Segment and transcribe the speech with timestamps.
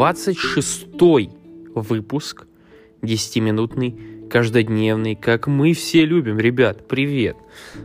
[0.00, 1.30] 26-й
[1.74, 2.46] выпуск
[3.02, 6.38] 10-минутный каждодневный, как мы все любим.
[6.38, 7.36] Ребят, привет.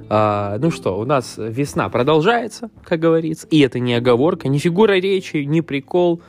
[0.08, 4.94] А, ну что, у нас весна продолжается, как говорится, и это не оговорка, не фигура
[4.94, 6.22] речи, не прикол,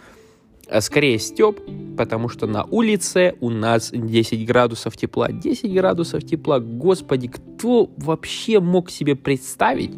[0.68, 1.60] а скорее степ,
[1.96, 5.30] потому что на улице у нас 10 градусов тепла.
[5.30, 9.92] 10 градусов тепла, господи, кто вообще мог себе представить,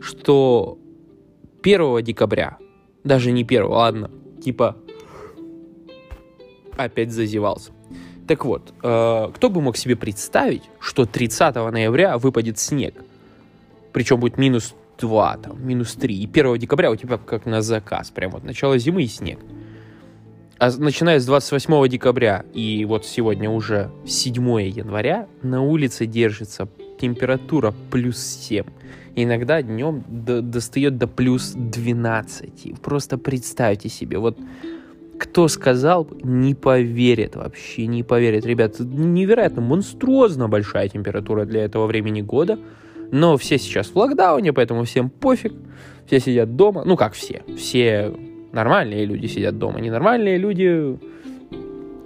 [0.00, 0.78] что
[1.62, 2.56] 1 декабря,
[3.04, 4.10] даже не 1, ладно,
[4.42, 4.78] типа
[6.84, 7.72] опять зазевался.
[8.26, 12.94] Так вот, э, кто бы мог себе представить, что 30 ноября выпадет снег?
[13.92, 16.14] Причем будет минус 2, там, минус 3.
[16.14, 18.10] И 1 декабря у тебя как на заказ.
[18.10, 19.38] Прям вот начало зимы и снег.
[20.58, 26.68] А начиная с 28 декабря и вот сегодня уже 7 января на улице держится
[27.00, 28.66] температура плюс 7.
[29.16, 32.80] Иногда днем до, достает до плюс 12.
[32.80, 34.38] Просто представьте себе, вот
[35.20, 38.46] кто сказал, не поверит вообще, не поверит.
[38.46, 42.58] Ребят, невероятно монструозно большая температура для этого времени года.
[43.12, 45.52] Но все сейчас в локдауне, поэтому всем пофиг.
[46.06, 46.84] Все сидят дома.
[46.86, 47.42] Ну, как все.
[47.58, 48.14] Все
[48.52, 49.80] нормальные люди сидят дома.
[49.80, 50.98] Ненормальные люди,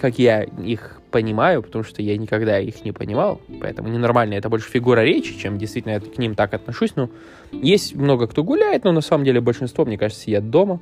[0.01, 4.69] как я их понимаю, потому что я никогда их не понимал, поэтому ненормальные это больше
[4.69, 6.97] фигура речи, чем действительно я к ним так отношусь.
[6.97, 7.09] Но
[7.53, 10.81] есть много кто гуляет, но на самом деле большинство, мне кажется, сидят дома.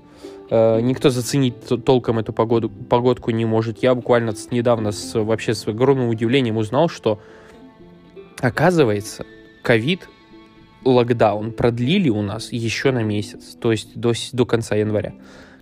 [0.48, 3.82] Э, никто заценить толком эту погоду, погодку не может.
[3.82, 7.20] Я буквально недавно с, вообще с огромным удивлением узнал, что
[8.40, 9.26] оказывается,
[9.62, 10.08] ковид,
[10.82, 15.12] локдаун продлили у нас еще на месяц, то есть до, до конца января,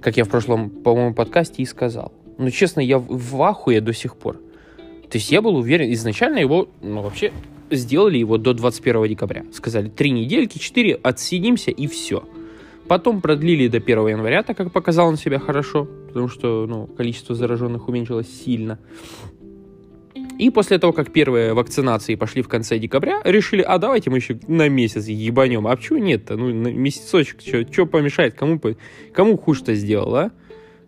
[0.01, 2.13] как я в прошлом, по-моему, подкасте и сказал.
[2.39, 4.39] Но, честно, я в ахуе до сих пор.
[5.11, 7.33] То есть я был уверен, изначально его, ну, вообще,
[7.70, 9.44] сделали его до 21 декабря.
[9.52, 12.22] Сказали, три недельки, четыре, отсидимся и все.
[12.86, 17.34] Потом продлили до 1 января, так как показал он себя хорошо, потому что ну, количество
[17.34, 18.79] зараженных уменьшилось сильно.
[20.39, 24.39] И после того, как первые вакцинации пошли в конце декабря, решили, а давайте мы еще
[24.48, 25.67] на месяц ебанем.
[25.67, 26.36] А почему нет-то?
[26.36, 28.35] Ну, месяцочек, что помешает?
[28.35, 28.61] Кому,
[29.12, 30.30] кому хуже-то сделал, а?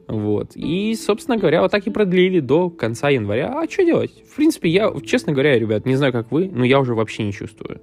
[0.09, 0.53] Вот.
[0.57, 3.59] И, собственно говоря, вот так и продлили до конца января.
[3.59, 4.13] А что делать?
[4.31, 7.33] В принципе, я, честно говоря, ребят, не знаю, как вы, но я уже вообще не
[7.33, 7.81] чувствую.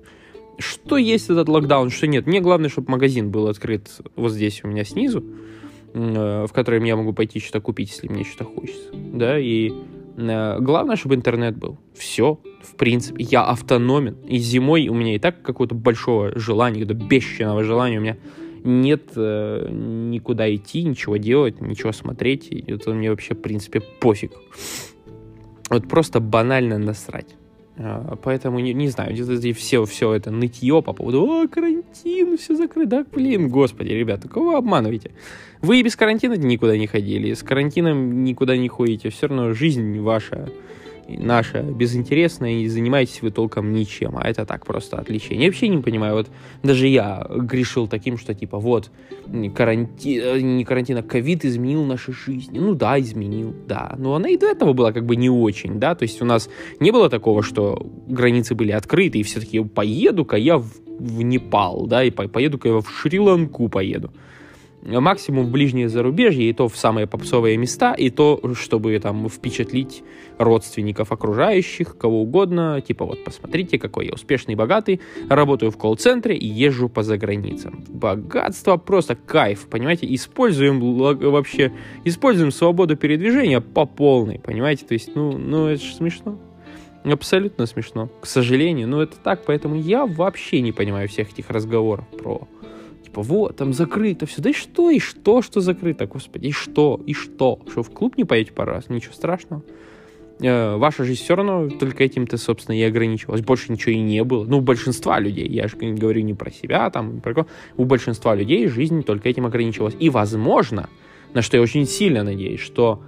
[0.58, 2.28] Что есть этот локдаун, что нет.
[2.28, 5.24] Мне главное, чтобы магазин был открыт вот здесь у меня снизу,
[5.94, 8.90] э, в который я могу пойти что-то купить, если мне что-то хочется.
[8.94, 9.72] Да, и
[10.18, 11.78] э, главное, чтобы интернет был.
[11.96, 13.24] Все, в принципе.
[13.24, 14.18] Я автономен.
[14.28, 18.18] И зимой у меня и так какого-то большого желания, какого-то бесченного желания у меня
[18.64, 22.52] нет э, никуда идти, ничего делать, ничего смотреть.
[22.52, 24.31] Это мне вообще, в принципе, пофиг.
[25.70, 27.36] Вот просто банально насрать.
[27.81, 29.16] А, поэтому, не, не знаю,
[29.56, 32.90] все, все это нытье по поводу «О, карантин, все закрыто».
[32.90, 35.12] Да, блин, господи, ребята, кого вы обманываете?
[35.62, 39.09] Вы и без карантина никуда не ходили, с карантином никуда не ходите.
[39.09, 40.50] Все равно жизнь ваша
[41.18, 45.46] наша безинтересная, и занимаетесь вы толком ничем, а это так просто отвлечение.
[45.46, 46.30] Я вообще не понимаю, вот
[46.64, 48.92] даже я грешил таким, что типа вот
[49.56, 52.59] карантин, э, не карантин, а ковид изменил наши жизни.
[52.59, 55.96] Ну да, изменил, да, но она и до этого была как бы не очень, да,
[55.96, 56.50] то есть у нас
[56.80, 62.03] не было такого, что границы были открыты, и все-таки поеду-ка я в, в Непал, да,
[62.03, 64.12] и поеду-ка я в Шри-Ланку поеду
[64.81, 70.03] максимум ближнее зарубежье, и то в самые попсовые места, и то, чтобы там впечатлить
[70.38, 76.47] родственников окружающих, кого угодно, типа вот посмотрите, какой я успешный, богатый, работаю в колл-центре и
[76.47, 77.84] езжу по заграницам.
[77.90, 81.73] Богатство просто кайф, понимаете, используем вообще,
[82.06, 86.40] используем свободу передвижения по полной, понимаете, то есть, ну, ну это же смешно.
[87.03, 88.09] Абсолютно смешно.
[88.22, 92.47] К сожалению, но это так, поэтому я вообще не понимаю всех этих разговоров про
[93.09, 94.40] Типа, вот, там закрыто все.
[94.40, 97.59] Да и что, и что, что закрыто, господи, и что, и что?
[97.68, 98.88] Что, в клуб не поедете пару раз?
[98.88, 99.64] Ничего страшного.
[100.40, 103.42] Э, ваша жизнь все равно только этим-то, собственно, и ограничивалась.
[103.42, 104.46] Больше ничего и не было.
[104.46, 107.47] Ну, у большинства людей, я же говорю не про себя, там, про кого.
[107.78, 109.96] У большинства людей жизнь только этим ограничивалась.
[110.00, 110.88] И, возможно,
[111.34, 113.02] на что я очень сильно надеюсь, что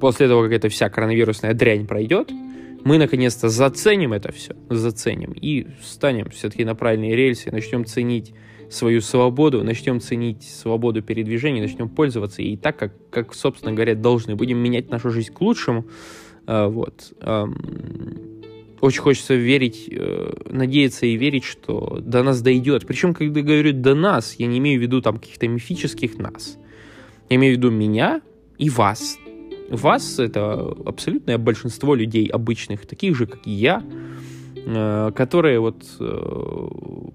[0.00, 2.30] после того, как эта вся коронавирусная дрянь пройдет,
[2.82, 8.32] мы наконец-то заценим это все, заценим и станем все-таки на правильные рельсы, начнем ценить
[8.70, 14.36] свою свободу, начнем ценить свободу передвижения, начнем пользоваться ей так, как, как, собственно говоря, должны.
[14.36, 15.86] Будем менять нашу жизнь к лучшему.
[16.46, 17.12] А, вот.
[18.80, 22.86] Очень хочется верить, э, надеяться и верить, что до нас дойдет.
[22.86, 26.56] Причем, когда говорю «до нас», я не имею в виду там каких-то мифических нас.
[27.28, 28.22] Я имею в виду меня
[28.56, 29.18] и вас.
[29.68, 33.84] Вас— это абсолютное большинство людей обычных, таких же, как и я,
[35.14, 36.68] которые вот э,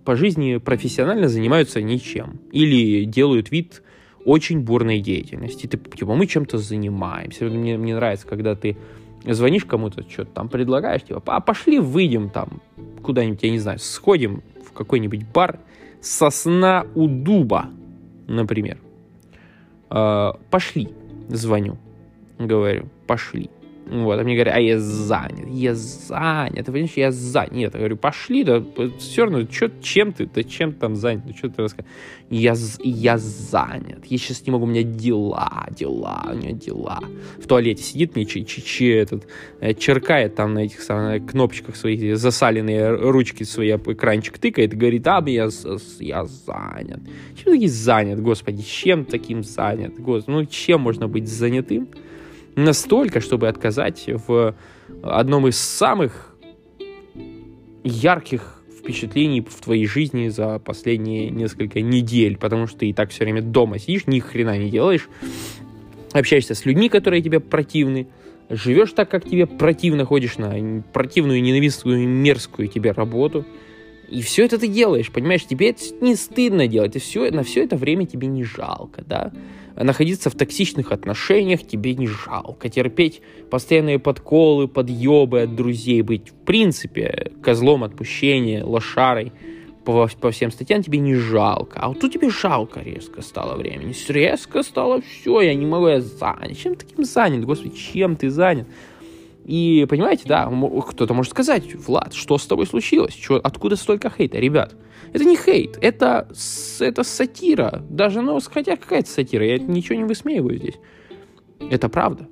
[0.03, 3.83] по жизни профессионально занимаются ничем или делают вид
[4.25, 5.67] очень бурной деятельности.
[5.67, 7.45] Ты, типа, мы чем-то занимаемся.
[7.45, 8.77] Мне, мне нравится, когда ты
[9.23, 12.61] звонишь кому-то, что-то там предлагаешь, типа, а пошли выйдем там
[13.03, 15.59] куда-нибудь, я не знаю, сходим в какой-нибудь бар
[16.01, 17.69] «Сосна у дуба»,
[18.27, 18.79] например.
[19.89, 20.89] Э, пошли,
[21.29, 21.77] звоню,
[22.39, 23.49] говорю, пошли.
[23.87, 27.51] Вот, а мне говорят, а я занят, я занят, ты понимаешь, я занят.
[27.51, 28.63] Нет, я говорю, пошли, да,
[28.97, 31.93] все равно, чё, чем ты, ты чем там занят, ну, что ты рассказываешь?
[32.31, 36.99] Я, я занят, я сейчас не могу, у меня дела, дела, у меня дела.
[37.37, 39.27] В туалете сидит мне, ч, ч, ч, этот,
[39.59, 45.05] э, черкает там на этих самых кнопочках своих, засаленные ручки свои, экранчик тыкает и говорит,
[45.05, 45.49] а, я,
[45.99, 47.01] я занят.
[47.35, 51.87] Чем такие занят, господи, чем таким занят, господи, ну, чем можно быть занятым?
[52.55, 54.55] Настолько, чтобы отказать в
[55.03, 56.35] одном из самых
[57.83, 63.23] ярких впечатлений в твоей жизни за последние несколько недель, потому что ты и так все
[63.23, 65.09] время дома сидишь, ни хрена не делаешь,
[66.13, 68.07] общаешься с людьми, которые тебе противны,
[68.49, 73.45] живешь так, как тебе противно, ходишь на противную, ненавистную, мерзкую тебе работу,
[74.09, 77.63] и все это ты делаешь, понимаешь, тебе это не стыдно делать, и все, на все
[77.63, 79.31] это время тебе не жалко, да,
[79.75, 82.69] находиться в токсичных отношениях тебе не жалко.
[82.69, 89.33] Терпеть постоянные подколы, подъебы от друзей, быть в принципе козлом отпущения, лошарой
[89.83, 91.79] по, по всем статьям тебе не жалко.
[91.79, 93.93] А вот тут тебе жалко резко стало времени.
[94.07, 96.57] Резко стало все, я не могу, я занят.
[96.57, 97.45] Чем таким занят?
[97.45, 98.67] Господи, чем ты занят?
[99.45, 100.51] И понимаете, да,
[100.87, 103.13] кто-то может сказать, Влад, что с тобой случилось?
[103.13, 104.39] Чё, откуда столько хейта?
[104.39, 104.75] Ребят,
[105.13, 106.27] это не хейт, это,
[106.79, 107.83] это сатира.
[107.87, 110.79] Даже, ну, хотя какая-то сатира, я ничего не высмеиваю здесь.
[111.59, 112.27] Это правда.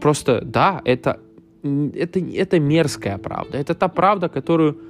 [0.00, 1.20] Просто, да, это,
[1.62, 3.58] это, это мерзкая правда.
[3.58, 4.80] Это та правда, которую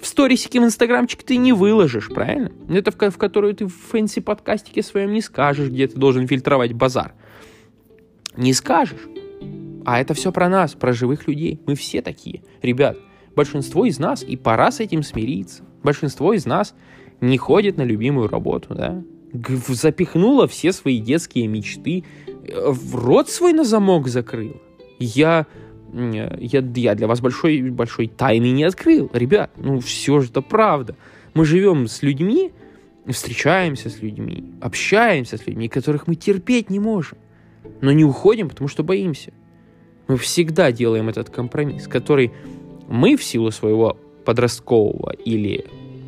[0.00, 2.52] в сторисике в инстаграмчик ты не выложишь, правильно?
[2.70, 7.12] Это в, в которую ты в фэнси-подкастике своем не скажешь, где ты должен фильтровать базар.
[8.34, 9.06] Не скажешь.
[9.84, 11.60] А это все про нас, про живых людей.
[11.66, 12.42] Мы все такие.
[12.62, 12.96] Ребят,
[13.34, 15.64] большинство из нас, и пора с этим смириться.
[15.82, 16.74] Большинство из нас
[17.20, 19.02] не ходит на любимую работу, да?
[19.68, 24.60] Запихнула все свои детские мечты, э, в рот свой на замок закрыл.
[24.98, 25.46] Я,
[25.92, 29.10] я, я для вас большой, большой тайны не открыл.
[29.12, 30.96] Ребят, ну все же это правда.
[31.34, 32.52] Мы живем с людьми,
[33.08, 37.16] встречаемся с людьми, общаемся с людьми, которых мы терпеть не можем.
[37.80, 39.32] Но не уходим, потому что боимся.
[40.08, 42.32] Мы всегда делаем этот компромисс, который
[42.88, 45.64] мы в силу своего подросткового или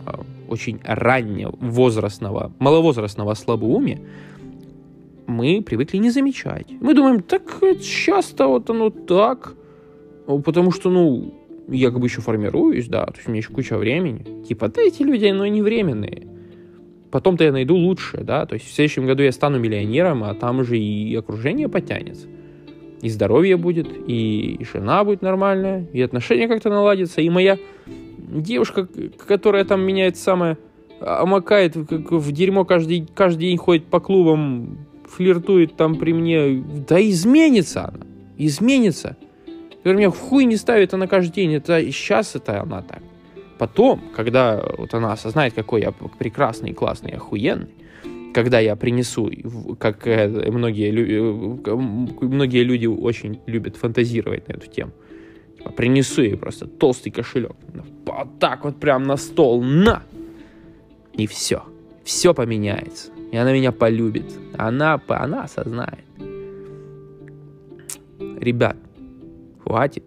[0.06, 0.10] э,
[0.48, 4.00] очень раннего возрастного, маловозрастного слабоумия,
[5.26, 6.66] мы привыкли не замечать.
[6.80, 7.42] Мы думаем, так
[7.80, 9.54] часто вот оно так,
[10.26, 11.32] потому что, ну,
[11.68, 14.44] я как бы еще формируюсь, да, то есть у меня еще куча времени.
[14.44, 16.26] Типа, да эти люди, но не временные.
[17.10, 20.58] Потом-то я найду лучшее, да, то есть в следующем году я стану миллионером, а там
[20.58, 22.26] уже и окружение потянется
[23.04, 27.58] и здоровье будет, и, жена будет нормальная, и отношения как-то наладятся, и моя
[28.16, 28.88] девушка,
[29.26, 30.56] которая там меняет самое,
[31.00, 36.98] омакает как в дерьмо каждый, каждый день ходит по клубам, флиртует там при мне, да
[36.98, 38.06] изменится она,
[38.38, 39.18] изменится.
[39.84, 43.02] Говорю, меня в хуй не ставит она каждый день, это сейчас это она так.
[43.58, 47.68] Потом, когда вот она осознает, какой я прекрасный, классный, охуенный,
[48.34, 49.30] когда я принесу,
[49.78, 54.92] как э, многие, э, многие люди очень любят фантазировать на эту тему,
[55.56, 57.52] типа, принесу ей просто толстый кошелек,
[58.04, 60.02] вот так вот прям на стол, на!
[61.12, 61.62] И все.
[62.02, 63.12] Все поменяется.
[63.32, 64.26] И она меня полюбит.
[64.58, 66.04] Она, она осознает.
[68.18, 68.76] Ребят,
[69.62, 70.04] хватит.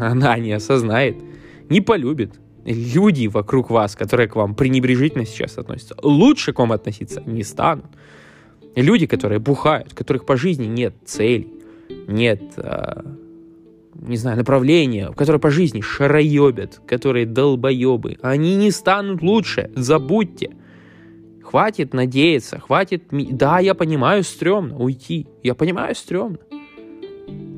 [0.00, 1.16] Она не осознает,
[1.68, 2.32] не полюбит,
[2.66, 7.86] люди вокруг вас, которые к вам пренебрежительно сейчас относятся, лучше к вам относиться не станут.
[8.74, 11.48] Люди, которые бухают, у которых по жизни нет целей,
[12.08, 13.02] нет, э,
[13.94, 20.50] не знаю, направления, которые по жизни шароебят, которые долбоебы, они не станут лучше, забудьте.
[21.42, 23.04] Хватит надеяться, хватит...
[23.10, 25.28] Да, я понимаю, стрёмно уйти.
[25.44, 26.38] Я понимаю, стрёмно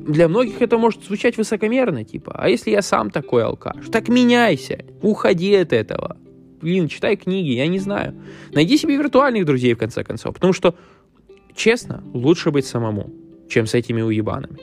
[0.07, 3.87] для многих это может звучать высокомерно, типа, а если я сам такой алкаш?
[3.91, 6.17] Так меняйся, уходи от этого.
[6.61, 8.15] Блин, читай книги, я не знаю.
[8.51, 10.75] Найди себе виртуальных друзей, в конце концов, потому что,
[11.55, 13.11] честно, лучше быть самому,
[13.49, 14.57] чем с этими уебанами.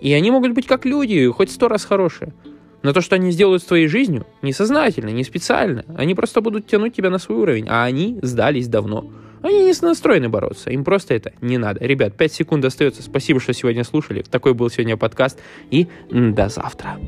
[0.00, 2.34] И они могут быть как люди, хоть сто раз хорошие.
[2.82, 5.84] Но то, что они сделают с твоей жизнью, несознательно, не специально.
[5.96, 9.10] Они просто будут тянуть тебя на свой уровень, а они сдались давно.
[9.44, 11.84] Они не настроены бороться, им просто это не надо.
[11.84, 13.02] Ребят, 5 секунд остается.
[13.02, 14.22] Спасибо, что сегодня слушали.
[14.22, 15.38] Такой был сегодня подкаст.
[15.70, 16.98] И до завтра.